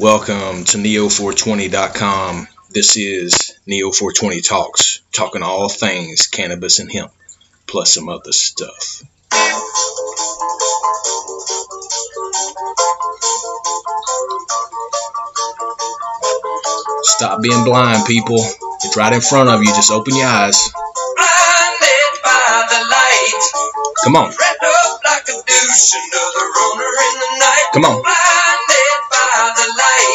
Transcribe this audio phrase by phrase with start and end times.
[0.00, 2.48] Welcome to Neo420.com.
[2.70, 7.12] This is Neo420 Talks, talking all things cannabis and hemp,
[7.66, 9.02] plus some other stuff.
[17.02, 18.38] Stop being blind, people.
[18.82, 19.66] It's right in front of you.
[19.66, 20.56] Just open your eyes.
[21.14, 23.50] Blinded by the light.
[24.04, 24.30] Come on.
[24.30, 25.00] Wrapped up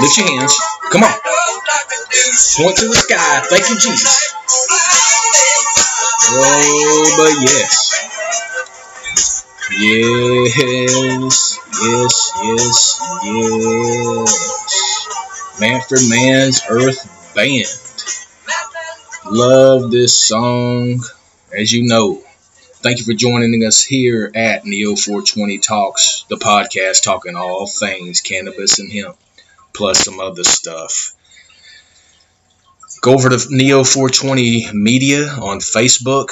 [0.00, 0.54] Lift your hands.
[0.90, 1.10] Come on.
[1.10, 3.40] Point to the sky.
[3.48, 4.32] Thank you, Jesus.
[6.28, 7.92] Oh, but yes.
[9.78, 13.60] Yes, yes, yes, yes.
[15.60, 17.66] Manfred Mann's Earth Band.
[19.26, 21.00] Love this song,
[21.56, 22.22] as you know.
[22.82, 28.20] Thank you for joining us here at Neo 420 Talks, the podcast talking all things
[28.20, 29.16] cannabis and hemp,
[29.76, 31.12] plus some other stuff.
[33.02, 36.30] Go over to Neo 420 Media on Facebook.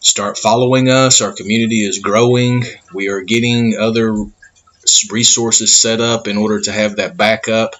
[0.00, 1.20] Start following us.
[1.20, 2.64] Our community is growing.
[2.94, 4.14] We are getting other
[5.10, 7.74] resources set up in order to have that backup.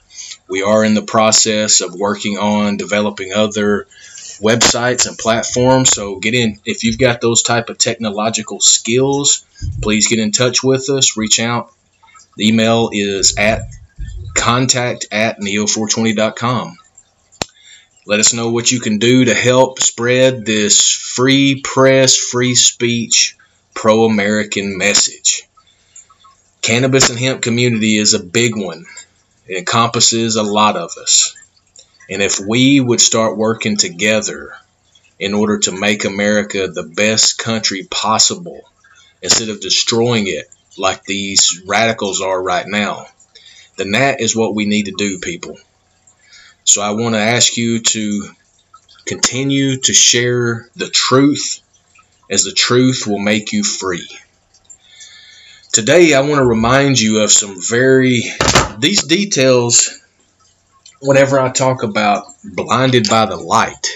[0.48, 3.86] We are in the process of working on developing other
[4.40, 5.90] websites and platforms.
[5.90, 9.44] So get in if you've got those type of technological skills,
[9.83, 11.16] please get in touch with us.
[11.16, 11.72] Reach out.
[12.36, 13.62] The email is at
[14.34, 16.76] contact at neo420.com.
[18.06, 23.36] Let us know what you can do to help spread this free press, free speech,
[23.74, 25.46] pro American message.
[26.62, 28.86] Cannabis and hemp community is a big one.
[29.46, 31.36] It encompasses a lot of us.
[32.10, 34.52] And if we would start working together
[35.18, 38.62] in order to make America the best country possible,
[39.22, 43.06] instead of destroying it like these radicals are right now,
[43.78, 45.56] then that is what we need to do, people.
[46.64, 48.28] So I want to ask you to
[49.06, 51.60] continue to share the truth,
[52.30, 54.06] as the truth will make you free.
[55.72, 58.24] Today, I want to remind you of some very,
[58.78, 59.98] these details,
[61.00, 63.86] whenever I talk about blinded by the light,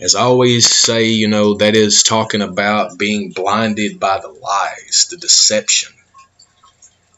[0.00, 5.08] as I always say, you know, that is talking about being blinded by the lies,
[5.10, 5.92] the deception.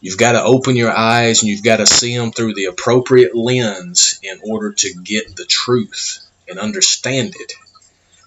[0.03, 3.37] You've got to open your eyes and you've got to see them through the appropriate
[3.37, 6.19] lens in order to get the truth
[6.49, 7.53] and understand it.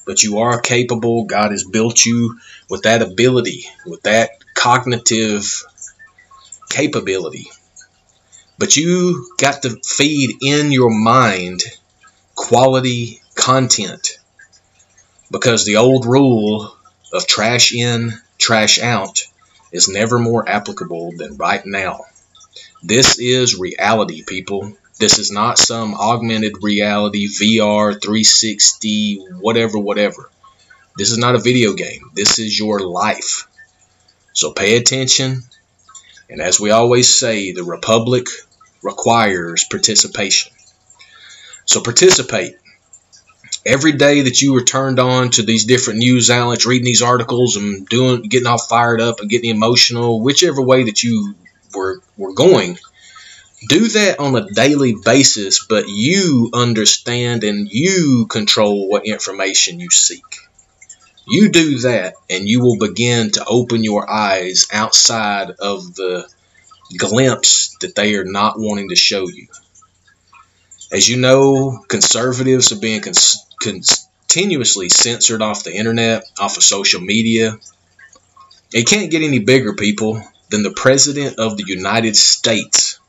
[0.06, 1.26] But you are capable.
[1.26, 5.66] God has built you with that ability, with that cognitive
[6.70, 7.50] capability.
[8.58, 11.62] But you got to feed in your mind
[12.36, 14.18] quality content
[15.30, 16.74] because the old rule
[17.12, 19.26] of trash in, trash out
[19.76, 22.06] is never more applicable than right now.
[22.82, 24.74] This is reality, people.
[24.98, 30.30] This is not some augmented reality, VR, 360, whatever, whatever.
[30.98, 32.12] This is not a video game.
[32.14, 33.48] This is your life.
[34.32, 35.44] So pay attention.
[36.30, 38.28] And as we always say, the Republic
[38.82, 40.54] requires participation.
[41.66, 42.56] So participate.
[43.66, 47.56] Every day that you are turned on to these different news outlets, reading these articles
[47.56, 51.34] and doing, getting all fired up and getting emotional, whichever way that you
[51.74, 52.78] were, were going,
[53.68, 59.90] do that on a daily basis, but you understand and you control what information you
[59.90, 60.24] seek.
[61.28, 66.30] You do that, and you will begin to open your eyes outside of the
[66.98, 69.48] glimpse that they are not wanting to show you.
[70.92, 77.02] As you know, conservatives are being cons- continuously censored off the internet, off of social
[77.02, 77.58] media.
[78.74, 83.00] It can't get any bigger, people, than the President of the United States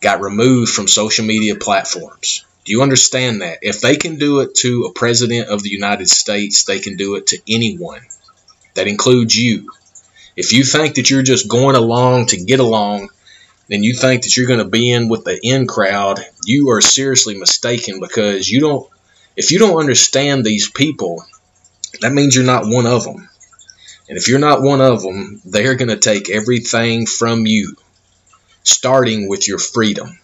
[0.00, 2.44] got removed from social media platforms.
[2.64, 3.58] Do you understand that?
[3.62, 7.16] If they can do it to a President of the United States, they can do
[7.16, 8.02] it to anyone.
[8.74, 9.70] That includes you.
[10.36, 13.10] If you think that you're just going along to get along,
[13.70, 16.80] and you think that you're going to be in with the in crowd, you are
[16.80, 18.90] seriously mistaken because you don't
[19.36, 21.24] if you don't understand these people,
[22.00, 23.28] that means you're not one of them.
[24.08, 27.76] And if you're not one of them, they're going to take everything from you,
[28.62, 30.18] starting with your freedom.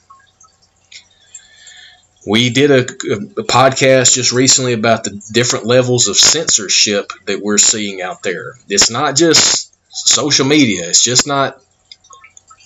[2.27, 7.57] We did a, a, podcast just recently about the different levels of censorship that we're
[7.57, 8.57] seeing out there.
[8.69, 11.62] It's not just social media, it's just not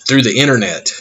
[0.05, 0.91] through the internet.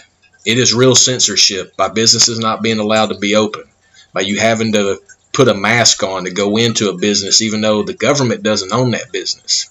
[0.47, 3.65] It is real censorship by businesses not being allowed to be open,
[4.13, 5.01] by you having to
[5.35, 8.93] put a mask on to go into a business, even though the government doesn't own
[8.93, 9.71] that business.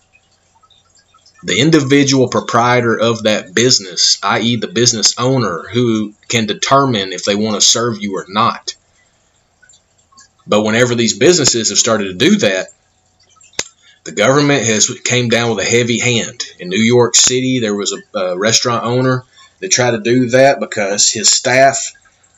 [1.43, 7.35] the individual proprietor of that business, i.e., the business owner, who can determine if they
[7.35, 8.75] want to serve you or not.
[10.47, 12.67] But whenever these businesses have started to do that,
[14.05, 16.43] the government has came down with a heavy hand.
[16.59, 19.23] In New York City, there was a, a restaurant owner
[19.61, 21.93] that tried to do that because his staff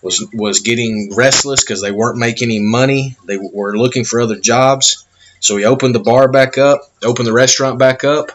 [0.06, 3.18] was was getting restless because they weren't making any money.
[3.26, 5.06] They were looking for other jobs.
[5.42, 8.32] So he opened the bar back up, opened the restaurant back up,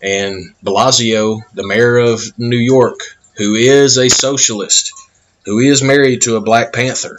[0.00, 3.00] de Blasio, the mayor of New York,
[3.36, 4.92] who is a socialist,
[5.44, 7.18] who is married to a Black Panther,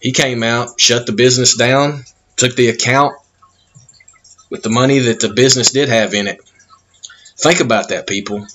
[0.00, 2.04] he came out, shut the business down,
[2.36, 3.14] took the account
[4.48, 6.40] with the money that the business did have in it.
[7.36, 8.46] Think about that, people.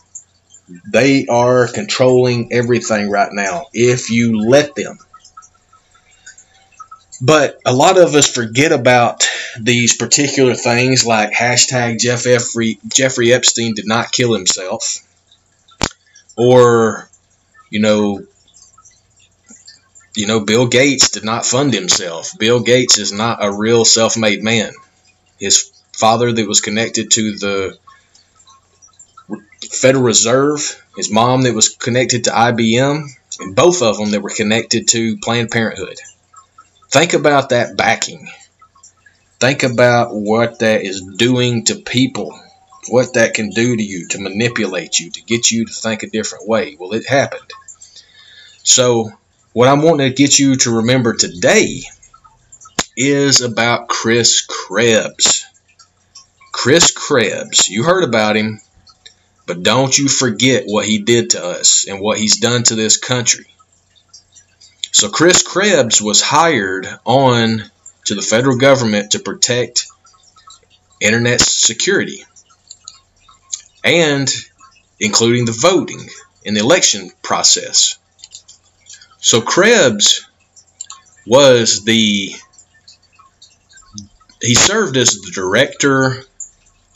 [0.68, 4.98] They are controlling everything right now if you let them.
[7.22, 9.26] But a lot of us forget about
[9.60, 14.98] these particular things like hashtag Jeff Jeffrey, Jeffrey Epstein did not kill himself.
[16.36, 17.10] Or,
[17.70, 18.26] you know,
[20.16, 22.32] you know, Bill Gates did not fund himself.
[22.38, 24.74] Bill Gates is not a real self made man.
[25.40, 27.78] His father, that was connected to the
[29.72, 33.08] Federal Reserve, his mom, that was connected to IBM,
[33.40, 36.00] and both of them that were connected to Planned Parenthood.
[36.90, 38.30] Think about that backing.
[39.40, 42.40] Think about what that is doing to people,
[42.88, 46.10] what that can do to you to manipulate you, to get you to think a
[46.10, 46.78] different way.
[46.80, 47.52] Well, it happened.
[48.64, 49.12] So,
[49.54, 51.82] what I'm wanting to get you to remember today
[52.96, 55.46] is about Chris Krebs.
[56.52, 58.62] Chris Krebs, you heard about him,
[59.46, 62.98] but don't you forget what he did to us and what he's done to this
[62.98, 63.46] country.
[64.92, 67.64] So Chris Krebs was hired on
[68.06, 69.88] to the federal government to protect
[71.02, 72.24] internet security
[73.84, 74.34] and
[75.00, 76.08] including the voting
[76.44, 77.98] in the election process.
[79.18, 80.26] So Krebs
[81.28, 82.34] was the
[84.42, 86.24] he served as the director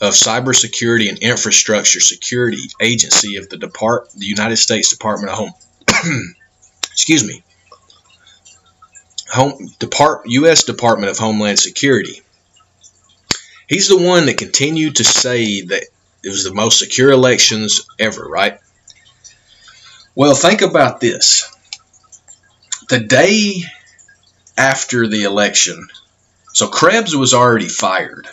[0.00, 5.52] of cybersecurity and infrastructure security agency of the depart the United States Department of Home
[6.92, 7.42] excuse me
[9.30, 10.64] Home Depart U.S.
[10.64, 12.22] Department of Homeland Security.
[13.68, 15.84] He's the one that continued to say that
[16.24, 18.58] it was the most secure elections ever, right?
[20.16, 21.48] Well, think about this.
[22.88, 23.62] The day
[24.58, 25.86] after the election,
[26.52, 28.26] so Krebs was already fired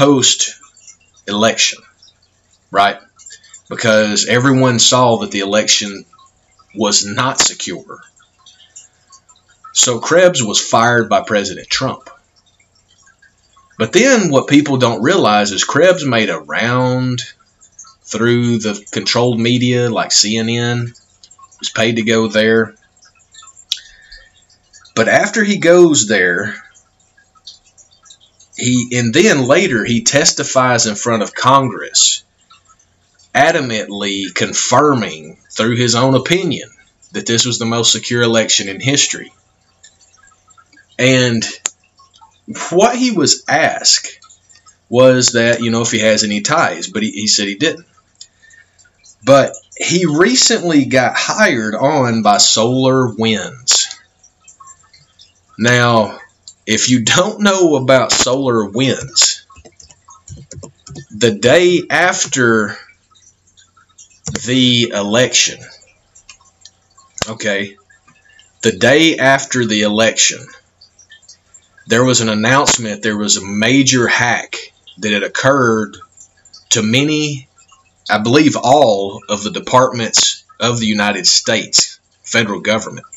[0.00, 0.58] post
[1.28, 1.78] election,
[2.70, 2.96] right?
[3.68, 6.06] Because everyone saw that the election
[6.74, 8.00] was not secure.
[9.74, 12.08] So Krebs was fired by President Trump.
[13.76, 17.20] But then what people don't realize is Krebs made a round
[18.02, 20.98] through the controlled media like CNN,
[21.58, 22.74] was paid to go there.
[24.96, 26.54] But after he goes there,
[28.60, 32.24] he and then later he testifies in front of Congress,
[33.34, 36.70] adamantly confirming through his own opinion
[37.12, 39.32] that this was the most secure election in history.
[40.98, 41.44] And
[42.70, 44.18] what he was asked
[44.88, 47.86] was that, you know, if he has any ties, but he, he said he didn't.
[49.24, 53.88] But he recently got hired on by Solar Winds.
[55.58, 56.19] Now,
[56.70, 59.44] if you don't know about Solar Winds,
[61.10, 62.76] the day after
[64.44, 65.58] the election,
[67.28, 67.76] okay,
[68.62, 70.38] the day after the election,
[71.88, 75.96] there was an announcement there was a major hack that had occurred
[76.68, 77.48] to many,
[78.08, 83.08] I believe all of the departments of the United States federal government.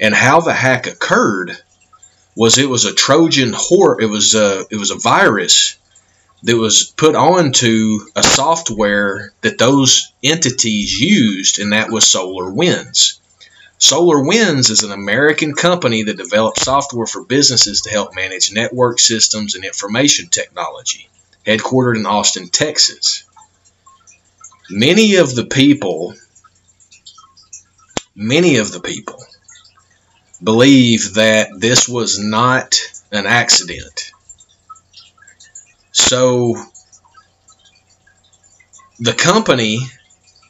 [0.00, 1.56] And how the hack occurred
[2.34, 4.02] was it was a Trojan horse.
[4.02, 5.76] It was a it was a virus
[6.44, 13.20] that was put onto a software that those entities used, and that was Solar Winds.
[13.78, 18.98] Solar Winds is an American company that develops software for businesses to help manage network
[18.98, 21.08] systems and information technology,
[21.46, 23.24] headquartered in Austin, Texas.
[24.70, 26.14] Many of the people,
[28.14, 29.18] many of the people
[30.42, 32.74] believe that this was not
[33.10, 34.12] an accident.
[35.92, 36.56] So,
[38.98, 39.80] the company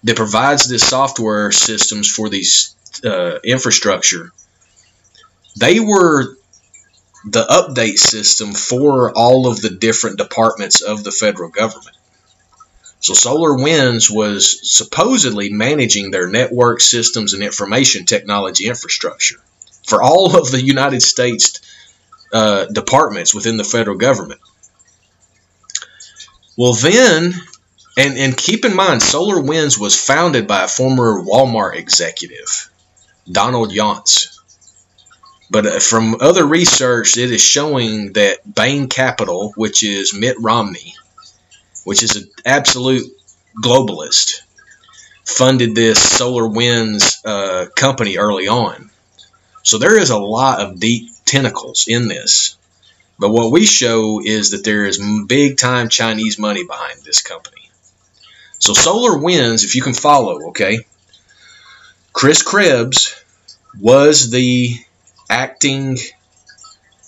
[0.05, 4.33] that provides this software systems for these uh, infrastructure,
[5.59, 6.37] they were
[7.25, 11.97] the update system for all of the different departments of the federal government.
[13.01, 19.41] So Solar Winds was supposedly managing their network systems and information technology infrastructure
[19.87, 21.61] for all of the United States
[22.33, 24.41] uh, departments within the federal government.
[26.57, 27.33] Well, then,
[27.97, 32.71] and, and keep in mind, Solar Winds was founded by a former Walmart executive,
[33.31, 34.39] Donald Yonce.
[35.51, 40.95] But uh, from other research, it is showing that Bain Capital, which is Mitt Romney,
[41.85, 43.07] which is an absolute
[43.63, 44.41] globalist,
[45.25, 48.91] funded this SolarWinds uh, company early on.
[49.63, 52.57] So there is a lot of deep tentacles in this.
[53.19, 57.71] But what we show is that there is big time Chinese money behind this company.
[58.59, 60.81] So Solar Winds, if you can follow, okay,
[62.13, 63.15] Chris Krebs
[63.81, 64.77] was the
[65.31, 65.99] acting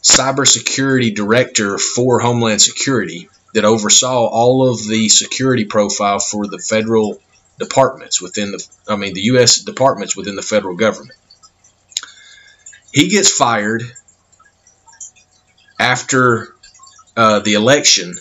[0.02, 7.20] cybersecurity director for Homeland Security that oversaw all of the security profile for the federal
[7.58, 11.18] departments within the I mean the US departments within the federal government.
[12.94, 13.82] He gets fired
[15.80, 16.54] after
[17.16, 18.14] uh, the election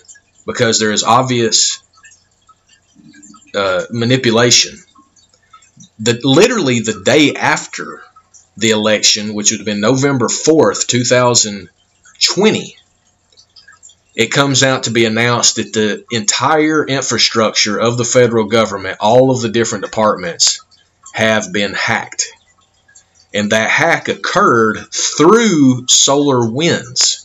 [0.48, 1.84] because there is obvious
[3.54, 4.80] uh, manipulation.
[6.00, 8.02] That literally the day after
[8.58, 12.76] the election, which would have been November 4th, 2020,
[14.16, 19.30] it comes out to be announced that the entire infrastructure of the federal government, all
[19.30, 20.66] of the different departments,
[21.14, 22.34] have been hacked.
[23.34, 27.24] And that hack occurred through solar winds.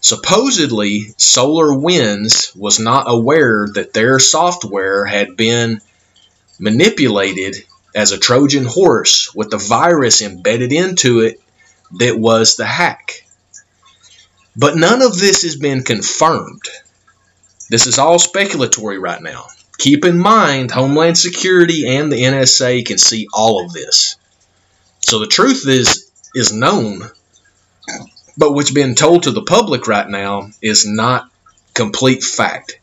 [0.00, 5.82] Supposedly, Solar Winds was not aware that their software had been
[6.58, 11.40] manipulated as a Trojan horse with the virus embedded into it
[11.98, 13.26] that was the hack.
[14.56, 16.62] But none of this has been confirmed.
[17.68, 19.46] This is all speculatory right now.
[19.78, 24.16] Keep in mind, Homeland Security and the NSA can see all of this.
[25.00, 27.02] So the truth is is known,
[28.36, 31.28] but what's been told to the public right now is not
[31.74, 32.78] complete fact.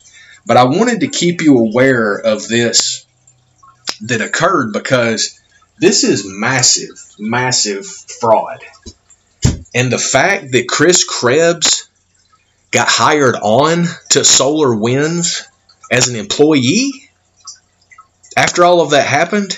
[0.45, 3.05] But I wanted to keep you aware of this
[4.01, 5.39] that occurred because
[5.79, 8.63] this is massive, massive fraud.
[9.73, 11.89] And the fact that Chris Krebs
[12.71, 15.43] got hired on to Solar Winds
[15.91, 17.09] as an employee
[18.35, 19.57] after all of that happened,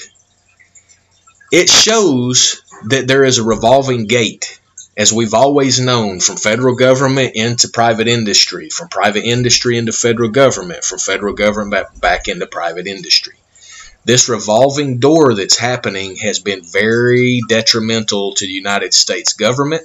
[1.51, 4.59] it shows that there is a revolving gate,
[4.95, 10.29] as we've always known, from federal government into private industry, from private industry into federal
[10.29, 13.35] government, from federal government back into private industry.
[14.05, 19.83] This revolving door that's happening has been very detrimental to the United States government.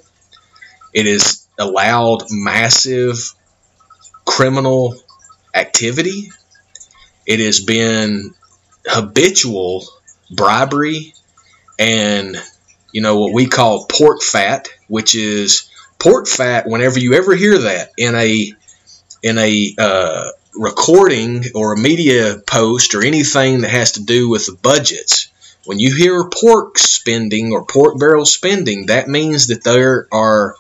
[0.93, 3.35] It has allowed massive
[4.25, 4.95] criminal
[5.55, 6.31] activity.
[7.27, 8.35] It has been
[8.87, 9.85] habitual
[10.31, 11.15] bribery
[11.79, 12.37] and
[12.93, 16.67] you know what we call pork fat, which is pork fat.
[16.67, 18.53] Whenever you ever hear that in a
[19.23, 24.47] in a uh, recording or a media post or anything that has to do with
[24.47, 25.29] the budgets,
[25.65, 30.57] when you hear pork spending or pork barrel spending, that means that there are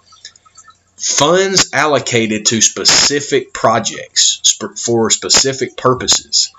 [0.96, 6.52] funds allocated to specific projects for specific purposes.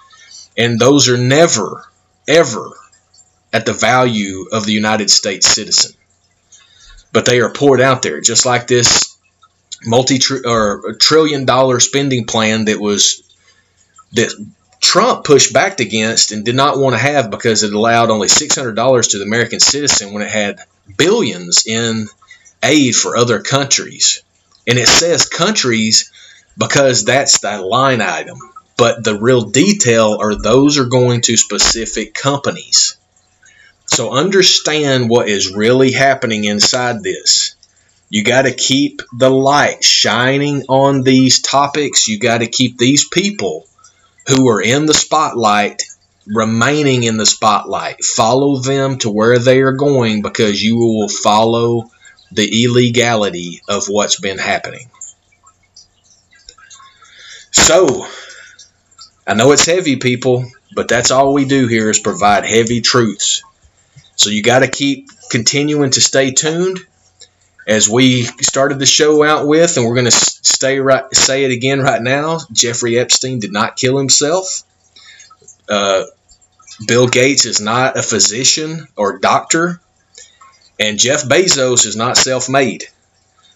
[0.57, 1.85] And those are never,
[2.27, 2.71] ever
[3.55, 5.93] at the value of the United States citizen.
[7.13, 9.17] But they are poured out there, just like this
[9.85, 13.23] multi or trillion dollar spending plan that was
[14.11, 14.29] that
[14.81, 19.11] Trump pushed back against and did not want to have because it allowed only $600
[19.11, 20.59] to the American citizen when it had
[20.97, 22.07] billions in
[22.61, 24.21] aid for other countries.
[24.67, 26.11] And it says countries
[26.57, 28.37] because that's the line item.
[28.77, 32.97] But the real detail are those are going to specific companies.
[33.85, 37.55] So understand what is really happening inside this.
[38.09, 42.07] You got to keep the light shining on these topics.
[42.07, 43.67] You got to keep these people
[44.27, 45.83] who are in the spotlight
[46.27, 48.03] remaining in the spotlight.
[48.03, 51.89] Follow them to where they are going because you will follow
[52.31, 54.89] the illegality of what's been happening.
[57.51, 58.07] So,
[59.25, 63.43] I know it's heavy, people, but that's all we do here is provide heavy truths.
[64.15, 66.79] So you got to keep continuing to stay tuned
[67.67, 71.51] as we started the show out with, and we're going to stay right, say it
[71.51, 72.39] again right now.
[72.51, 74.63] Jeffrey Epstein did not kill himself.
[75.67, 76.03] Uh,
[76.87, 79.81] Bill Gates is not a physician or doctor,
[80.79, 82.83] and Jeff Bezos is not self-made.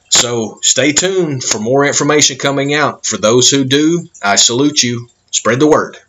[0.10, 3.06] So stay tuned for more information coming out.
[3.06, 5.08] For those who do, I salute you.
[5.30, 6.00] Spread the word.